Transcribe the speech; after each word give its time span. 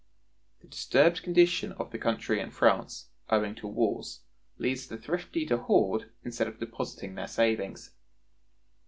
The 0.61 0.67
disturbed 0.67 1.21
condition 1.21 1.73
of 1.73 1.91
the 1.91 1.99
country 1.99 2.39
in 2.39 2.49
France, 2.49 3.09
owing 3.29 3.53
to 3.53 3.67
wars, 3.67 4.21
leads 4.57 4.87
the 4.87 4.97
thrifty 4.97 5.45
to 5.45 5.57
hoard 5.57 6.11
instead 6.23 6.47
of 6.47 6.57
depositing 6.59 7.13
their 7.13 7.27
savings. 7.27 7.91